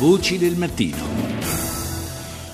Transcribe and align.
Voci 0.00 0.38
del 0.38 0.56
mattino. 0.56 1.19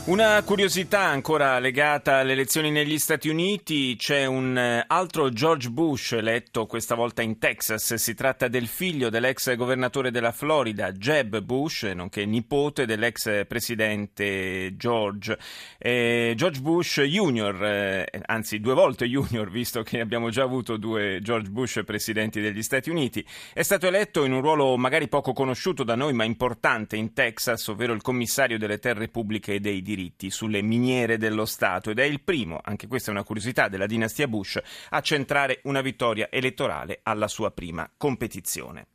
Una 0.06 0.40
curiosità 0.44 1.00
ancora 1.00 1.58
legata 1.58 2.18
alle 2.18 2.30
elezioni 2.30 2.70
negli 2.70 2.96
Stati 2.96 3.28
Uniti, 3.28 3.96
c'è 3.96 4.24
un 4.24 4.56
eh, 4.56 4.84
altro 4.86 5.30
George 5.30 5.68
Bush 5.68 6.12
eletto 6.12 6.66
questa 6.66 6.94
volta 6.94 7.22
in 7.22 7.40
Texas, 7.40 7.92
si 7.94 8.14
tratta 8.14 8.46
del 8.46 8.68
figlio 8.68 9.10
dell'ex 9.10 9.56
governatore 9.56 10.12
della 10.12 10.30
Florida, 10.30 10.92
Jeb 10.92 11.40
Bush, 11.40 11.82
nonché 11.92 12.24
nipote 12.24 12.86
dell'ex 12.86 13.46
presidente 13.48 14.76
George. 14.76 15.36
Eh, 15.76 16.34
George 16.36 16.60
Bush 16.60 17.00
Jr., 17.00 17.64
eh, 17.64 18.22
anzi 18.26 18.60
due 18.60 18.74
volte 18.74 19.06
Junior, 19.06 19.50
visto 19.50 19.82
che 19.82 19.98
abbiamo 19.98 20.30
già 20.30 20.44
avuto 20.44 20.76
due 20.76 21.18
George 21.20 21.50
Bush 21.50 21.80
presidenti 21.84 22.40
degli 22.40 22.62
Stati 22.62 22.90
Uniti, 22.90 23.26
è 23.52 23.62
stato 23.62 23.88
eletto 23.88 24.24
in 24.24 24.30
un 24.30 24.40
ruolo 24.40 24.76
magari 24.76 25.08
poco 25.08 25.32
conosciuto 25.32 25.82
da 25.82 25.96
noi 25.96 26.12
ma 26.12 26.22
importante 26.22 26.94
in 26.94 27.12
Texas, 27.12 27.66
ovvero 27.66 27.92
il 27.92 28.02
commissario 28.02 28.56
delle 28.56 28.78
terre 28.78 29.08
pubbliche 29.08 29.54
e 29.54 29.58
dei 29.58 29.82
diritti 29.82 29.94
diritti 29.96 30.30
sulle 30.30 30.60
miniere 30.60 31.16
dello 31.16 31.46
Stato 31.46 31.90
ed 31.90 31.98
è 31.98 32.04
il 32.04 32.20
primo, 32.20 32.60
anche 32.62 32.86
questa 32.86 33.10
è 33.10 33.14
una 33.14 33.24
curiosità 33.24 33.68
della 33.68 33.86
dinastia 33.86 34.28
Bush, 34.28 34.60
a 34.90 35.00
centrare 35.00 35.60
una 35.64 35.80
vittoria 35.80 36.28
elettorale 36.30 37.00
alla 37.02 37.28
sua 37.28 37.50
prima 37.50 37.90
competizione. 37.96 38.86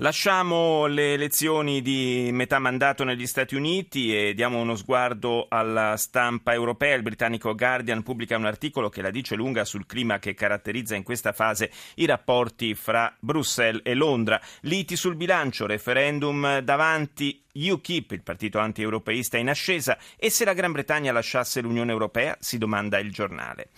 Lasciamo 0.00 0.84
le 0.84 1.14
elezioni 1.14 1.80
di 1.80 2.28
metà 2.30 2.58
mandato 2.58 3.02
negli 3.02 3.26
Stati 3.26 3.54
Uniti 3.54 4.14
e 4.14 4.34
diamo 4.34 4.60
uno 4.60 4.76
sguardo 4.76 5.46
alla 5.48 5.96
stampa 5.96 6.52
europea. 6.52 6.94
Il 6.96 7.02
britannico 7.02 7.54
Guardian 7.54 8.02
pubblica 8.02 8.36
un 8.36 8.44
articolo 8.44 8.90
che 8.90 9.00
la 9.00 9.08
dice 9.08 9.36
lunga 9.36 9.64
sul 9.64 9.86
clima 9.86 10.18
che 10.18 10.34
caratterizza 10.34 10.96
in 10.96 11.02
questa 11.02 11.32
fase 11.32 11.70
i 11.94 12.04
rapporti 12.04 12.74
fra 12.74 13.16
Bruxelles 13.18 13.80
e 13.84 13.94
Londra. 13.94 14.38
Liti 14.60 14.96
sul 14.96 15.16
bilancio, 15.16 15.64
referendum 15.64 16.58
davanti 16.58 17.42
UKIP, 17.56 18.10
il 18.12 18.22
partito 18.22 18.58
anti-europeista 18.58 19.38
in 19.38 19.48
ascesa, 19.48 19.96
e 20.16 20.30
se 20.30 20.44
la 20.44 20.52
Gran 20.52 20.72
Bretagna 20.72 21.12
lasciasse 21.12 21.60
l'Unione 21.60 21.90
Europea, 21.90 22.36
si 22.38 22.58
domanda 22.58 22.98
il 22.98 23.10
giornale. 23.10 23.68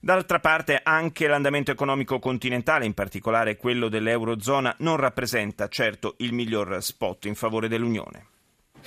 D'altra 0.00 0.38
parte 0.38 0.80
anche 0.82 1.26
l'andamento 1.26 1.70
economico 1.70 2.18
continentale, 2.20 2.86
in 2.86 2.94
particolare 2.94 3.56
quello 3.56 3.88
dell'Eurozona, 3.88 4.74
non 4.78 4.96
rappresenta 4.96 5.57
certo 5.66 6.14
il 6.18 6.32
miglior 6.32 6.80
spot 6.80 7.24
in 7.24 7.34
favore 7.34 7.66
dell'Unione. 7.66 8.37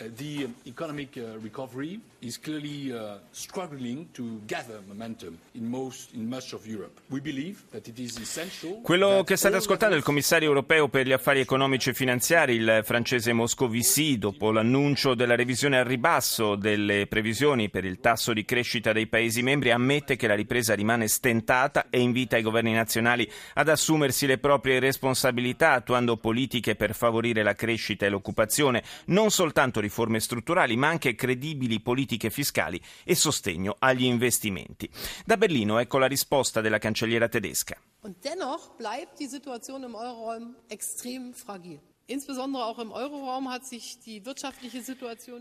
Uh, 0.02 0.09
the 0.16 0.47
economic 0.66 1.16
uh, 1.17 1.38
recovery 1.44 1.99
is 2.21 2.39
clearly 2.39 2.91
uh, 2.91 3.19
struggling 3.31 4.08
to 4.13 4.41
gather 4.47 4.80
momentum 4.88 5.38
in, 5.53 5.69
most, 5.69 6.13
in 6.13 6.27
much 6.27 6.53
of 6.53 6.66
Europe. 6.66 6.99
We 7.09 7.19
believe 7.19 7.61
that 7.71 7.88
it 7.88 7.99
is 7.99 8.17
essential. 8.17 8.81
Quello 8.81 9.23
che 9.23 9.35
state 9.35 9.58
ascoltando 9.58 9.93
è 9.93 9.97
il 9.97 10.03
commissario 10.03 10.47
europeo 10.47 10.88
per 10.88 11.05
gli 11.05 11.11
affari 11.11 11.39
economici 11.39 11.89
e 11.89 11.93
finanziari, 11.93 12.55
il 12.55 12.81
francese 12.83 13.31
Moscovici, 13.33 14.17
dopo 14.17 14.52
l'annuncio 14.52 15.13
della 15.13 15.35
revisione 15.35 15.77
al 15.77 15.85
ribasso 15.85 16.55
delle 16.55 17.05
previsioni 17.05 17.69
per 17.69 17.86
il 17.86 17.99
tasso 17.99 18.33
di 18.33 18.43
crescita 18.43 18.93
dei 18.93 19.05
Paesi 19.05 19.43
membri, 19.43 19.69
ammette 19.69 20.15
che 20.15 20.25
la 20.25 20.36
ripresa 20.36 20.73
rimane 20.73 21.08
stentata 21.08 21.88
e 21.91 21.99
invita 21.99 22.38
i 22.38 22.41
governi 22.41 22.73
nazionali 22.73 23.30
ad 23.53 23.69
assumersi 23.69 24.25
le 24.25 24.39
proprie 24.39 24.80
responsabilità, 24.80 25.73
attuando 25.73 26.17
politiche 26.17 26.75
per 26.75 26.95
favorire 26.95 27.43
la 27.43 27.53
crescita 27.53 28.08
e 28.08 28.09
l'occupazione, 28.09 28.83
non 29.05 29.30
soltanto 29.30 29.80
riforme 29.80 29.89
strutturali, 30.20 30.75
ma 30.75 30.88
anche 30.88 31.14
credibili 31.16 31.80
politiche 31.81 32.30
fiscali 32.30 32.81
e 33.03 33.16
sostegno 33.16 33.75
agli 33.80 34.03
investimenti. 34.03 34.89
Da 35.25 35.38
Berlino 35.38 35.78
ecco 35.78 35.98
la 35.98 36.08
risposta 36.08 36.61
della 36.61 36.80
cancelliera 36.80 37.28
tedesca. 37.28 37.78
Und 38.03 38.16
dennoch 38.22 38.75
bleibt 38.78 39.20
die 39.20 39.28
Situation 39.28 39.83
im 39.83 39.94
Euroraum 39.94 40.56
extrem 40.67 41.33
fragil. 41.33 41.80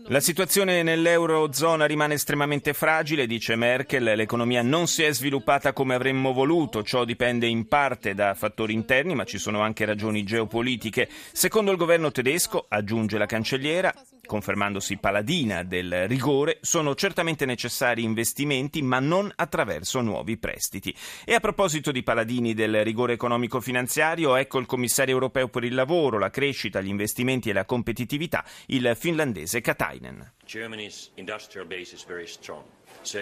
La 0.07 0.19
situazione 0.21 0.83
nell'Eurozona 0.83 1.85
rimane 1.85 2.13
estremamente 2.13 2.71
fragile, 2.73 3.27
dice 3.27 3.57
Merkel, 3.57 4.15
l'economia 4.15 4.61
non 4.61 4.87
si 4.87 5.03
è 5.03 5.11
sviluppata 5.11 5.73
come 5.73 5.95
avremmo 5.95 6.31
voluto, 6.31 6.81
ciò 6.81 7.03
dipende 7.03 7.45
in 7.45 7.67
parte 7.67 8.13
da 8.13 8.33
fattori 8.35 8.73
interni, 8.73 9.15
ma 9.15 9.25
ci 9.25 9.37
sono 9.37 9.59
anche 9.59 9.83
ragioni 9.83 10.23
geopolitiche. 10.23 11.09
Secondo 11.33 11.71
il 11.71 11.77
governo 11.77 12.09
tedesco, 12.09 12.67
aggiunge 12.69 13.17
la 13.17 13.25
cancelliera, 13.25 13.93
confermandosi 14.25 14.97
paladina 14.97 15.63
del 15.63 16.07
rigore, 16.07 16.59
sono 16.61 16.95
certamente 16.95 17.45
necessari 17.45 18.03
investimenti, 18.03 18.81
ma 18.81 18.99
non 18.99 19.31
attraverso 19.35 20.01
nuovi 20.01 20.37
prestiti. 20.37 20.95
E 21.25 21.33
a 21.33 21.39
proposito 21.39 21.91
di 21.91 22.03
paladini 22.03 22.53
del 22.53 22.83
rigore 22.83 23.13
economico-finanziario, 23.13 24.35
ecco 24.35 24.59
il 24.59 24.65
commissario 24.65 25.13
europeo 25.13 25.49
per 25.49 25.63
il 25.63 25.73
lavoro, 25.73 26.17
la 26.17 26.29
crescita, 26.29 26.81
gli 26.81 26.87
investimenti 26.87 27.49
e 27.49 27.53
la 27.53 27.65
competitività, 27.65 28.45
il 28.67 28.93
finlandese 28.97 29.61
Katainen. 29.61 30.33
Germany's 30.45 31.11
industrial 31.15 31.65
base 31.65 31.93
is 31.93 32.05
very 32.05 32.27
strong. 32.27 32.63
So 33.01 33.19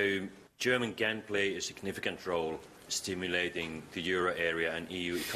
German 0.57 0.93
can 0.93 1.23
play 1.25 1.55
a 1.55 1.61
significant 1.61 2.23
role 2.25 2.59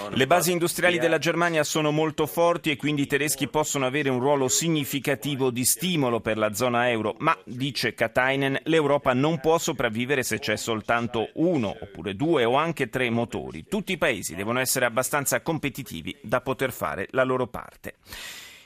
le 0.09 0.27
basi 0.27 0.51
industriali 0.51 0.97
della 0.97 1.17
Germania 1.19 1.63
sono 1.63 1.91
molto 1.91 2.25
forti 2.25 2.71
e 2.71 2.75
quindi 2.75 3.03
i 3.03 3.07
tedeschi 3.07 3.47
possono 3.47 3.85
avere 3.85 4.09
un 4.09 4.19
ruolo 4.19 4.47
significativo 4.47 5.51
di 5.51 5.63
stimolo 5.63 6.19
per 6.19 6.37
la 6.37 6.53
zona 6.53 6.89
euro, 6.89 7.15
ma, 7.19 7.37
dice 7.43 7.93
Katainen, 7.93 8.59
l'Europa 8.63 9.13
non 9.13 9.39
può 9.39 9.57
sopravvivere 9.57 10.23
se 10.23 10.39
c'è 10.39 10.55
soltanto 10.55 11.29
uno, 11.35 11.75
oppure 11.79 12.15
due 12.15 12.43
o 12.43 12.55
anche 12.55 12.89
tre 12.89 13.09
motori. 13.09 13.65
Tutti 13.67 13.91
i 13.91 13.97
paesi 13.97 14.35
devono 14.35 14.59
essere 14.59 14.85
abbastanza 14.85 15.41
competitivi 15.41 16.15
da 16.21 16.41
poter 16.41 16.71
fare 16.71 17.07
la 17.11 17.23
loro 17.23 17.47
parte. 17.47 17.95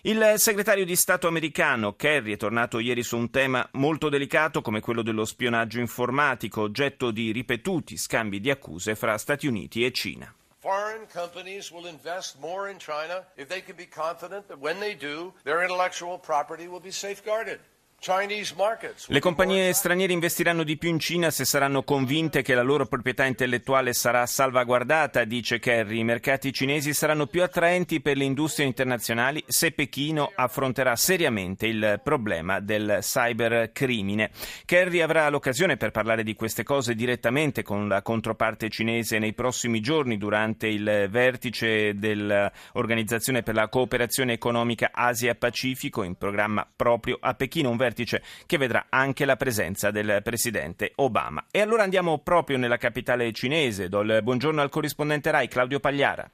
Il 0.01 0.35
segretario 0.37 0.85
di 0.85 0.95
Stato 0.95 1.27
americano 1.27 1.95
Kerry 1.95 2.33
è 2.33 2.37
tornato 2.37 2.77
ieri 2.77 3.01
su 3.01 3.17
un 3.17 3.31
tema 3.31 3.67
molto 3.73 4.09
delicato 4.09 4.61
come 4.61 4.79
quello 4.79 5.01
dello 5.01 5.25
spionaggio 5.25 5.79
informatico, 5.79 6.61
oggetto 6.61 7.09
di 7.09 7.31
ripetuti 7.31 7.97
scambi 7.97 8.39
di 8.39 8.51
accuse 8.51 8.95
fra 8.95 9.17
Stati 9.17 9.47
Uniti 9.47 9.83
e 9.83 9.91
Cina. 9.91 10.31
Foreign 10.59 11.07
companies 11.11 11.71
will 11.71 11.87
invest 11.87 12.37
more 12.39 12.69
in 12.69 12.77
China 12.77 13.25
if 13.35 13.47
they 13.47 13.63
can 13.63 13.75
be 13.75 13.87
confident 13.87 14.47
that 14.47 14.59
when 14.59 14.79
they 14.79 14.95
do, 14.95 15.33
their 15.43 15.63
intellectual 15.63 16.19
property 16.19 16.67
will 16.67 16.81
be 16.81 16.91
safeguarded. 16.91 17.59
Le 17.99 19.19
compagnie 19.19 19.73
straniere 19.73 20.13
investiranno 20.13 20.63
di 20.63 20.77
più 20.77 20.87
in 20.87 20.99
Cina 20.99 21.31
se 21.31 21.45
saranno 21.45 21.81
convinte 21.83 22.43
che 22.43 22.53
la 22.53 22.61
loro 22.61 22.85
proprietà 22.85 23.25
intellettuale 23.25 23.91
sarà 23.91 24.25
salvaguardata, 24.25 25.23
dice 25.25 25.57
Kerry. 25.57 25.99
I 25.99 26.03
mercati 26.03 26.53
cinesi 26.53 26.93
saranno 26.93 27.25
più 27.25 27.41
attraenti 27.41 27.99
per 27.99 28.15
le 28.15 28.23
industrie 28.23 28.67
internazionali 28.67 29.43
se 29.47 29.71
Pechino 29.71 30.31
affronterà 30.35 30.95
seriamente 30.95 31.65
il 31.65 31.99
problema 32.03 32.59
del 32.59 32.99
cybercrimine. 33.01 34.29
Kerry 34.63 35.01
avrà 35.01 35.27
l'occasione 35.29 35.75
per 35.75 35.89
parlare 35.89 36.23
di 36.23 36.35
queste 36.35 36.63
cose 36.63 36.93
direttamente 36.93 37.63
con 37.63 37.87
la 37.87 38.03
controparte 38.03 38.69
cinese 38.69 39.17
nei 39.17 39.33
prossimi 39.33 39.81
giorni 39.81 40.17
durante 40.17 40.67
il 40.67 41.07
vertice 41.09 41.97
dell'Organizzazione 41.97 43.41
per 43.41 43.55
la 43.55 43.67
cooperazione 43.67 44.33
economica 44.33 44.91
Asia-Pacifico 44.93 46.03
in 46.03 46.15
programma 46.15 46.65
proprio 46.73 47.17
a 47.19 47.33
Pechino. 47.33 47.85
Vertice 47.87 48.21
che 48.45 48.57
vedrà 48.57 48.87
anche 48.89 49.23
la 49.23 49.37
presenza 49.37 49.91
del 49.91 50.19
presidente 50.21 50.91
Obama. 50.95 51.45
E 51.49 51.61
allora 51.61 51.83
andiamo 51.83 52.19
proprio 52.19 52.57
nella 52.57 52.77
capitale 52.77 53.31
cinese. 53.31 53.87
Do 53.87 54.01
il 54.01 54.19
buongiorno 54.21 54.61
al 54.61 54.69
corrispondente 54.69 55.31
Rai 55.31 55.47
Claudio 55.47 55.79
Pagliara. 55.79 56.29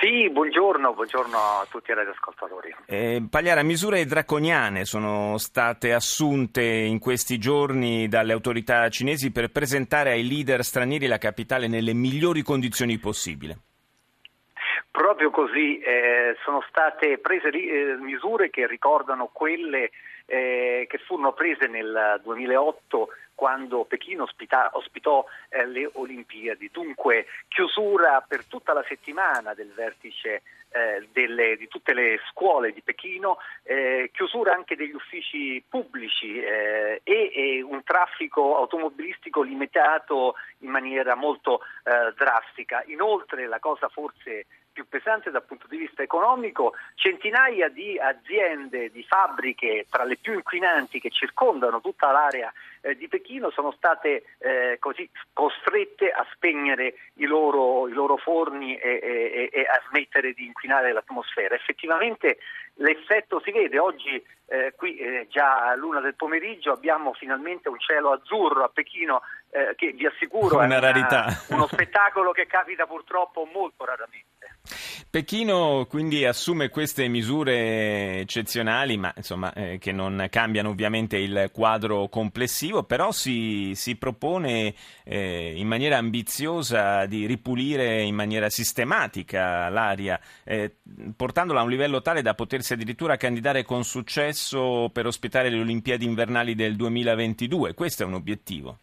Sì, 0.00 0.28
buongiorno, 0.30 0.92
buongiorno 0.92 1.36
a 1.36 1.66
tutti 1.70 1.90
i 1.90 1.94
radioascoltatori. 1.94 2.74
Eh, 2.86 3.22
Pagliara, 3.30 3.62
misure 3.62 4.04
draconiane 4.04 4.84
sono 4.84 5.38
state 5.38 5.92
assunte 5.92 6.62
in 6.62 6.98
questi 6.98 7.38
giorni 7.38 8.08
dalle 8.08 8.32
autorità 8.32 8.88
cinesi 8.88 9.30
per 9.30 9.50
presentare 9.50 10.10
ai 10.10 10.26
leader 10.26 10.64
stranieri 10.64 11.06
la 11.06 11.18
capitale 11.18 11.68
nelle 11.68 11.92
migliori 11.92 12.42
condizioni 12.42 12.98
possibili. 12.98 13.56
Proprio 14.94 15.30
così, 15.30 15.80
eh, 15.80 16.36
sono 16.44 16.62
state 16.68 17.18
prese 17.18 17.48
eh, 17.48 17.96
misure 17.98 18.48
che 18.48 18.64
ricordano 18.68 19.28
quelle 19.32 19.90
eh, 20.24 20.86
che 20.88 20.98
furono 20.98 21.32
prese 21.32 21.66
nel 21.66 22.20
2008 22.22 23.08
quando 23.34 23.84
Pechino 23.84 24.24
ospita, 24.24 24.70
ospitò 24.72 25.24
eh, 25.48 25.66
le 25.66 25.90
Olimpiadi. 25.94 26.70
Dunque 26.72 27.26
chiusura 27.48 28.24
per 28.26 28.44
tutta 28.44 28.72
la 28.72 28.84
settimana 28.86 29.54
del 29.54 29.72
vertice 29.72 30.42
eh, 30.74 31.06
delle, 31.12 31.56
di 31.56 31.68
tutte 31.68 31.94
le 31.94 32.18
scuole 32.30 32.72
di 32.72 32.82
Pechino, 32.82 33.38
eh, 33.62 34.10
chiusura 34.12 34.54
anche 34.54 34.74
degli 34.74 34.92
uffici 34.92 35.62
pubblici 35.68 36.40
eh, 36.40 37.00
e, 37.04 37.32
e, 37.32 37.62
un 37.62 37.84
traffico 37.84 38.56
automobilistico 38.56 39.42
limitato 39.42 40.34
in 40.58 40.70
maniera 40.70 41.14
molto 41.14 41.60
eh, 41.84 42.12
drastica. 42.16 42.82
Inoltre 42.86 43.46
la 43.46 43.60
cosa 43.60 43.88
forse 43.88 44.46
più 44.74 44.88
pesante 44.88 45.30
dal 45.30 45.44
punto 45.44 45.68
di 45.68 45.76
vista 45.76 46.02
economico, 46.02 46.74
centinaia 46.96 47.68
di 47.68 47.96
aziende, 47.96 48.90
di 48.90 49.04
fabbriche 49.04 49.86
tra 49.88 50.02
le 50.02 50.16
più 50.16 50.32
inquinanti 50.32 50.98
che 50.98 51.10
circondano 51.10 51.80
tutta 51.80 52.10
l'area 52.10 52.52
eh, 52.84 52.96
di 52.96 53.08
Pechino 53.08 53.50
sono 53.50 53.72
state 53.72 54.24
eh, 54.38 54.76
così 54.78 55.08
costrette 55.32 56.10
a 56.10 56.26
spegnere 56.34 56.94
i 57.14 57.24
loro, 57.24 57.88
i 57.88 57.92
loro 57.92 58.16
forni 58.18 58.76
e, 58.76 59.00
e, 59.02 59.50
e, 59.50 59.60
a 59.62 59.82
smettere 59.88 60.32
di 60.34 60.44
inquinare 60.44 60.92
l'atmosfera. 60.92 61.54
Effettivamente 61.54 62.38
l'effetto 62.74 63.40
si 63.42 63.52
vede, 63.52 63.78
oggi 63.78 64.22
eh, 64.46 64.74
qui 64.76 64.96
eh, 64.96 65.26
già 65.30 65.68
a 65.68 65.74
luna 65.74 66.00
del 66.00 66.14
pomeriggio 66.14 66.72
abbiamo 66.72 67.14
finalmente 67.14 67.70
un 67.70 67.78
cielo 67.78 68.12
azzurro 68.12 68.64
a 68.64 68.68
Pechino 68.68 69.22
eh, 69.50 69.74
che 69.76 69.92
vi 69.92 70.06
assicuro 70.06 70.58
una 70.58 70.64
è 70.64 70.66
una, 70.96 71.56
uno 71.56 71.66
spettacolo 71.66 72.32
che 72.32 72.46
capita 72.46 72.86
purtroppo 72.86 73.48
molto 73.50 73.84
raramente. 73.84 74.33
Pechino 75.14 75.86
quindi 75.88 76.24
assume 76.24 76.70
queste 76.70 77.06
misure 77.06 78.20
eccezionali, 78.20 78.96
ma 78.96 79.12
insomma, 79.16 79.52
eh, 79.52 79.78
che 79.78 79.92
non 79.92 80.26
cambiano 80.30 80.70
ovviamente 80.70 81.18
il 81.18 81.50
quadro 81.52 82.08
complessivo, 82.08 82.82
però 82.82 83.12
si, 83.12 83.72
si 83.74 83.94
propone 83.96 84.74
eh, 85.04 85.54
in 85.56 85.68
maniera 85.68 85.98
ambiziosa 85.98 87.06
di 87.06 87.26
ripulire 87.26 88.02
in 88.02 88.14
maniera 88.14 88.48
sistematica 88.50 89.68
l'aria, 89.68 90.18
eh, 90.42 90.74
portandola 91.14 91.60
a 91.60 91.62
un 91.62 91.70
livello 91.70 92.00
tale 92.00 92.22
da 92.22 92.34
potersi 92.34 92.72
addirittura 92.72 93.16
candidare 93.16 93.62
con 93.62 93.84
successo 93.84 94.90
per 94.92 95.06
ospitare 95.06 95.50
le 95.50 95.60
Olimpiadi 95.60 96.04
invernali 96.04 96.54
del 96.54 96.74
2022. 96.74 97.74
Questo 97.74 98.02
è 98.02 98.06
un 98.06 98.14
obiettivo. 98.14 98.78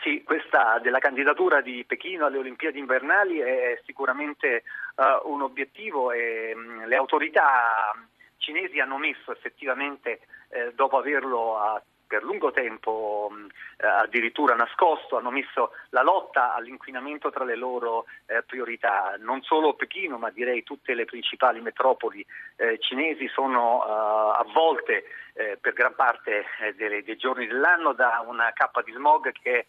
Sì, 0.00 0.22
questa 0.22 0.78
della 0.80 1.00
candidatura 1.00 1.60
di 1.60 1.84
Pechino 1.84 2.26
alle 2.26 2.38
Olimpiadi 2.38 2.78
invernali 2.78 3.38
è 3.38 3.80
sicuramente 3.84 4.62
uh, 4.94 5.28
un 5.28 5.42
obiettivo 5.42 6.12
e 6.12 6.54
mh, 6.54 6.86
le 6.86 6.96
autorità 6.96 7.92
cinesi 8.36 8.78
hanno 8.78 8.96
messo 8.96 9.32
effettivamente, 9.32 10.20
eh, 10.50 10.72
dopo 10.74 10.98
averlo 10.98 11.58
a, 11.58 11.82
per 12.06 12.22
lungo 12.22 12.52
tempo 12.52 13.28
mh, 13.30 13.46
addirittura 13.84 14.54
nascosto, 14.54 15.16
hanno 15.16 15.30
messo 15.30 15.72
la 15.90 16.02
lotta 16.02 16.54
all'inquinamento 16.54 17.30
tra 17.30 17.44
le 17.44 17.56
loro 17.56 18.06
eh, 18.26 18.44
priorità. 18.44 19.16
Non 19.18 19.42
solo 19.42 19.74
Pechino, 19.74 20.16
ma 20.16 20.30
direi 20.30 20.62
tutte 20.62 20.94
le 20.94 21.06
principali 21.06 21.60
metropoli 21.60 22.24
eh, 22.56 22.78
cinesi 22.78 23.26
sono 23.28 23.78
uh, 23.78 24.40
avvolte 24.40 25.04
eh, 25.34 25.58
per 25.60 25.72
gran 25.72 25.94
parte 25.96 26.44
eh, 26.60 26.74
dei, 26.74 27.02
dei 27.02 27.16
giorni 27.16 27.48
dell'anno 27.48 27.92
da 27.92 28.24
una 28.24 28.52
cappa 28.54 28.80
di 28.82 28.92
smog 28.92 29.32
che 29.32 29.52
è 29.52 29.58
eh, 29.58 29.66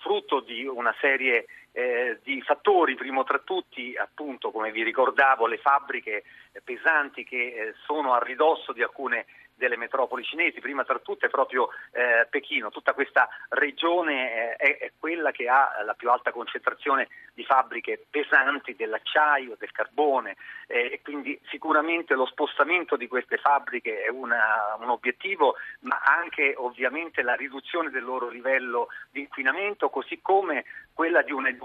frutto 0.00 0.40
di 0.40 0.66
una 0.66 0.94
serie 1.00 1.46
eh, 1.76 2.20
di 2.22 2.40
fattori, 2.42 2.94
primo 2.94 3.24
tra 3.24 3.40
tutti 3.40 3.96
appunto 3.96 4.52
come 4.52 4.70
vi 4.70 4.84
ricordavo 4.84 5.46
le 5.46 5.58
fabbriche 5.58 6.22
pesanti 6.62 7.24
che 7.24 7.36
eh, 7.36 7.74
sono 7.84 8.14
a 8.14 8.22
ridosso 8.22 8.72
di 8.72 8.82
alcune 8.82 9.26
delle 9.56 9.76
metropoli 9.76 10.24
cinesi, 10.24 10.60
prima 10.60 10.84
tra 10.84 10.98
tutte 10.98 11.28
proprio 11.28 11.68
eh, 11.92 12.26
Pechino. 12.28 12.70
Tutta 12.70 12.92
questa 12.92 13.28
regione 13.50 14.56
eh, 14.56 14.56
è, 14.56 14.78
è, 14.78 14.92
quella 14.98 15.30
che 15.30 15.48
ha 15.48 15.82
la 15.84 15.94
più 15.94 16.10
alta 16.10 16.32
concentrazione 16.32 17.08
di 17.34 17.44
fabbriche 17.44 18.06
pesanti 18.10 18.74
dell'acciaio, 18.74 19.56
del 19.58 19.70
carbone 19.70 20.36
eh, 20.66 20.92
e 20.92 21.00
quindi 21.02 21.38
sicuramente 21.48 22.14
lo 22.14 22.26
spostamento 22.26 22.96
di 22.96 23.06
queste 23.06 23.36
fabbriche 23.38 24.02
è 24.02 24.08
una, 24.08 24.76
un 24.78 24.88
obiettivo, 24.88 25.56
ma 25.80 26.00
anche 26.04 26.54
ovviamente 26.56 27.22
la 27.22 27.34
riduzione 27.34 27.90
del 27.90 28.04
loro 28.04 28.28
livello 28.28 28.88
di 29.10 29.20
inquinamento, 29.20 29.88
così 29.88 30.20
come 30.20 30.64
quella 30.92 31.22
di 31.22 31.32
un'educazione 31.32 31.63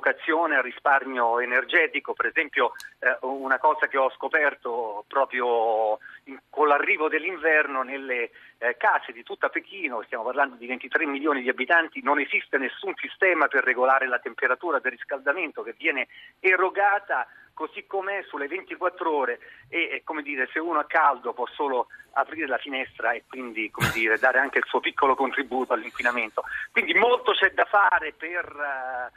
al 0.56 0.64
risparmio 0.64 1.40
energetico. 1.40 2.14
Per 2.14 2.28
esempio 2.28 2.74
eh, 3.00 3.18
una 3.22 3.60
cosa 3.60 3.88
che 3.88 3.98
ho 3.98 4.10
scoperto 4.12 5.06
proprio 5.08 6.00
in, 6.26 6.40
con 6.50 6.68
l'arrivo 6.68 7.10
dell'inverno 7.10 7.84
nelle 7.84 8.32
eh, 8.58 8.76
case 8.78 9.12
di 9.12 9.24
tutta 9.24 9.50
Pechino, 9.50 10.04
stiamo 10.04 10.24
parlando 10.24 10.56
di 10.56 10.68
23 10.68 11.06
milioni 11.06 11.42
di 11.42 11.50
abitanti, 11.50 12.02
non 12.02 12.20
esiste 12.20 12.58
nessun 12.58 12.94
sistema 12.96 13.48
per 13.48 13.64
regolare 13.64 14.08
la 14.08 14.20
temperatura 14.20 14.80
del 14.80 14.92
riscaldamento 14.92 15.64
che 15.64 15.76
viene 15.78 16.08
erogata 16.40 17.28
così 17.60 17.86
com'è 17.86 18.24
sulle 18.24 18.48
24 18.48 19.12
ore 19.14 19.40
e 19.68 20.02
come 20.06 20.22
dire, 20.22 20.48
se 20.54 20.60
uno 20.60 20.80
ha 20.80 20.86
caldo 20.86 21.34
può 21.34 21.46
solo 21.48 21.88
aprire 22.14 22.48
la 22.48 22.58
finestra 22.58 23.12
e 23.12 23.24
quindi 23.28 23.70
dire, 23.92 24.18
dare 24.18 24.40
anche 24.40 24.60
il 24.60 24.66
suo 24.66 24.80
piccolo 24.80 25.14
contributo 25.14 25.74
all'inquinamento. 25.74 26.44
Quindi 26.72 26.94
molto 26.94 27.34
c'è 27.34 27.52
da 27.52 27.66
fare 27.66 28.14
per 28.14 28.46
uh, 28.46 29.12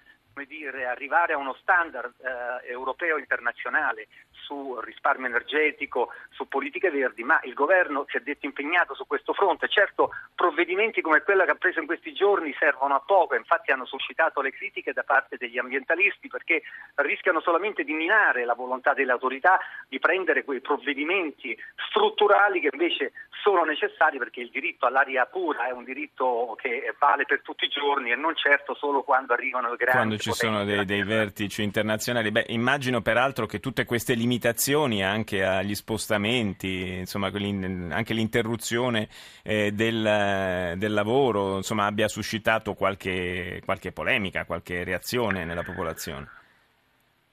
dire, 0.47 0.87
arrivare 0.87 1.35
a 1.35 1.39
uno 1.39 1.55
standard 1.61 2.13
uh, 2.19 2.67
europeo 2.67 3.19
internazionale 3.19 4.09
su 4.31 4.79
risparmio 4.81 5.27
energetico, 5.27 6.11
su 6.31 6.49
politiche 6.49 6.91
verdi, 6.91 7.23
ma 7.23 7.41
il 7.45 7.55
governo 7.55 8.05
si 8.09 8.17
è 8.17 8.21
detto 8.21 8.47
impegnato 8.47 8.95
su 8.95 9.07
questo 9.07 9.33
fronte. 9.33 9.69
Certo, 9.69 10.11
provvedimenti 10.35 11.01
come 11.01 11.23
quello 11.23 11.45
che 11.45 11.53
ha 11.53 11.57
preso 11.57 11.81
in 11.81 11.87
questi 11.87 12.13
giorni 12.13 12.55
servono 12.59 12.95
a 12.95 13.01
poco, 13.01 13.35
infatti 13.35 13.71
hanno 13.71 13.87
suscitato 13.87 14.41
le 14.41 14.53
critiche 14.53 14.93
da 14.93 15.05
parte 15.05 15.37
degli 15.37 15.59
ambientalisti 15.59 16.29
perché 16.29 16.63
rischiano 16.97 17.41
solamente 17.41 17.85
di 17.85 17.93
minare 17.93 18.45
la 18.45 18.55
volontà 18.55 18.95
delle 18.95 19.13
autorità 19.13 19.59
di 19.89 19.99
prendere 19.99 20.45
quei 20.45 20.61
provvedimenti 20.61 21.57
strutturali 21.89 22.61
che 22.61 22.71
invece 22.73 23.13
sono 23.43 23.65
necessari 23.65 24.19
perché 24.19 24.41
il 24.41 24.51
diritto 24.51 24.87
all'aria 24.87 25.27
pura 25.27 25.67
è 25.67 25.73
un 25.73 25.85
diritto 25.85 26.57
che 26.61 26.95
vale 26.99 27.25
per 27.25 27.43
tutti 27.43 27.65
i 27.65 27.69
giorni 27.69 28.13
e 28.13 28.17
non 28.17 28.37
certo 28.37 28.75
solo 28.75 29.03
quando 29.03 29.33
arrivano 29.33 29.75
grandi 29.77 30.19
ci 30.23 30.33
sono 30.33 30.65
dei, 30.65 30.85
dei 30.85 31.03
vertici 31.03 31.65
internazionali. 31.65 32.31
Beh, 32.31 32.47
immagino 32.49 33.01
peraltro 33.03 33.47
che 33.47 33.59
tutte 33.59 33.85
queste 33.85 34.15
limitazioni 34.15 35.03
anche 35.03 35.45
agli 35.45 35.75
spostamenti, 35.75 36.99
insomma, 36.99 37.27
anche 37.27 38.15
l'interruzione 38.15 39.09
eh, 39.43 39.73
del, 39.73 40.75
del, 40.77 40.93
lavoro, 40.93 41.57
insomma, 41.57 41.87
abbia 41.87 42.07
suscitato 42.07 42.75
qualche, 42.75 43.61
qualche 43.65 43.91
polemica, 43.91 44.45
qualche 44.45 44.85
reazione 44.85 45.45
nella 45.45 45.65
popolazione. 45.65 46.42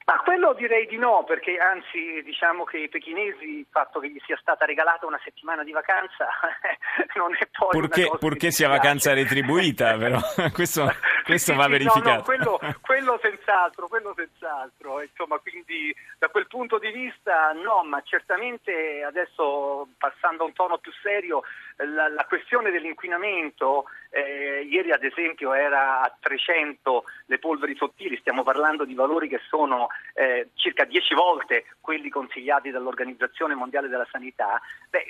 Ma 0.10 0.18
quello 0.22 0.54
direi 0.54 0.88
di 0.88 0.98
no, 0.98 1.24
perché 1.24 1.60
anzi 1.60 2.24
diciamo 2.24 2.64
che 2.64 2.80
i 2.80 2.90
pechinesi, 2.90 3.60
il 3.60 3.68
fatto 3.70 4.00
che 4.00 4.10
gli 4.10 4.20
sia 4.26 4.40
stata 4.42 4.66
regalata 4.66 5.06
una 5.06 5.20
settimana 5.24 5.64
di 5.64 5.72
vacanza 5.72 6.28
non 7.14 7.36
è 7.38 7.48
poi 7.56 7.70
purché, 7.70 8.06
una 8.06 8.18
purché 8.18 8.50
sia 8.50 8.70
vacanza 8.70 9.14
retribuita, 9.14 9.96
però 9.98 10.18
questo, 10.52 10.92
questo 11.24 11.52
sì, 11.52 11.58
va 11.58 11.66
sì, 11.66 11.70
verificato. 11.70 12.10
No, 12.10 12.16
no, 12.16 12.24
quello, 12.24 12.60
quello, 12.82 13.20
senz'altro, 13.22 13.88
quello 13.88 14.16
senz'altro. 14.16 15.00
Insomma, 15.04 15.38
quindi 15.38 15.96
da 16.18 16.30
quel 16.30 16.48
punto 16.48 16.80
di 16.80 16.90
vista 16.90 17.52
no, 17.52 17.84
ma 17.84 18.02
certamente 18.02 19.04
adesso 19.04 19.90
passando 20.00 20.42
a 20.42 20.48
un 20.48 20.54
tono 20.54 20.80
più 20.80 20.92
serio, 21.04 21.44
la, 21.76 22.10
la 22.10 22.26
questione 22.26 22.72
dell'inquinamento, 22.72 23.86
eh, 24.10 24.68
ieri 24.68 24.92
ad 24.92 25.04
esempio 25.04 25.54
era 25.54 26.02
a 26.02 26.18
300 26.20 27.04
le 27.28 27.38
polveri 27.38 27.76
sottili, 27.76 28.18
stiamo 28.18 28.42
parlando 28.42 28.86
di 28.86 28.96
valori 28.96 29.28
che 29.28 29.40
sono 29.48 29.88
eh, 30.14 30.50
circa 30.56 30.86
10 30.86 31.14
volte 31.14 31.66
quelli 31.80 32.10
consigliati 32.10 32.70
dall'Organizzazione 32.72 33.56
Mondiale 33.56 33.88
della 33.88 34.08
Sanità, 34.12 34.62
beh, 34.90 35.06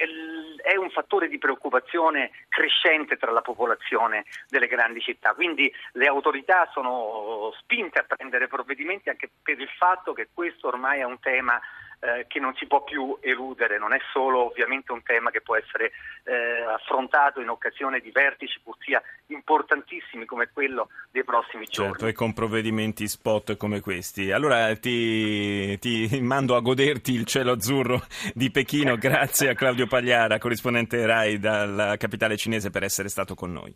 è 0.62 0.76
un 0.76 0.90
fattore 0.90 1.28
di 1.28 1.38
preoccupazione 1.38 2.32
crescente 2.48 3.18
tra 3.18 3.32
la 3.32 3.42
popolazione 3.42 4.26
delle 4.48 4.68
grandi 4.68 5.02
città. 5.02 5.34
Quindi 5.34 5.72
le 5.94 6.08
autorità 6.08 6.70
sono 6.72 7.52
spinte 7.60 8.00
a 8.00 8.06
prendere 8.08 8.48
provvedimenti 8.48 9.10
anche 9.10 9.30
per 9.42 9.60
il 9.60 9.70
fatto 9.78 10.14
che 10.14 10.30
questo 10.34 10.68
ormai 10.68 11.00
è 11.00 11.04
un 11.04 11.20
tema 11.20 11.60
eh, 12.00 12.26
che 12.28 12.40
non 12.40 12.56
si 12.56 12.66
può 12.66 12.84
più 12.84 13.18
eludere, 13.20 13.78
non 13.78 13.94
è 13.94 14.00
solo 14.14 14.46
ovviamente 14.46 14.92
un 14.92 15.04
tema 15.04 15.32
che 15.32 15.42
può 15.42 15.58
essere 15.58 15.92
eh, 16.24 16.62
affrontato 16.62 17.42
in 17.42 17.50
occasione 17.50 18.00
di 18.00 18.10
vertici 18.12 18.60
pur 18.64 18.78
sia 18.80 19.02
importantissimi 19.28 20.26
come 20.26 20.50
quello 20.54 20.90
dei 21.12 21.24
prossimi 21.24 21.66
giorni. 21.66 21.92
Certo, 21.92 22.08
e 22.08 22.14
con 22.14 22.34
provvedimenti 22.34 23.08
spot 23.08 23.58
come 23.58 23.82
questi. 23.82 24.32
Allora 24.32 24.74
ti, 24.78 25.78
ti 25.80 26.22
mando 26.22 26.56
a 26.56 26.62
goderti 26.62 27.14
il 27.14 27.26
cielo 27.26 27.52
azzurro 27.52 28.02
di 28.34 28.50
Pechino, 28.50 28.96
grazie 28.98 29.50
a 29.50 29.54
Claudio 29.54 29.88
Pagliara, 29.88 30.38
corrispondente 30.38 31.06
RAI 31.06 31.38
dalla 31.38 31.98
capitale 31.98 32.38
cinese 32.38 32.70
per 32.70 32.84
essere 32.84 33.10
stato 33.10 33.36
con 33.36 33.52
noi. 33.52 33.68